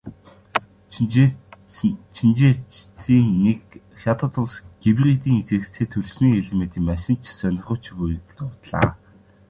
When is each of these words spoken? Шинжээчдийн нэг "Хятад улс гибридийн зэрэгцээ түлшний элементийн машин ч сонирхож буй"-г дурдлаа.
Шинжээчдийн 2.15 3.27
нэг 3.45 3.61
"Хятад 4.01 4.33
улс 4.41 4.55
гибридийн 4.83 5.41
зэрэгцээ 5.47 5.87
түлшний 5.93 6.33
элементийн 6.41 6.87
машин 6.91 7.15
ч 7.23 7.25
сонирхож 7.39 7.83
буй"-г 7.97 8.23
дурдлаа. 8.37 8.89